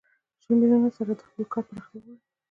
[0.41, 2.21] شلو میلیونو سره د خپل کار پراختیا غواړي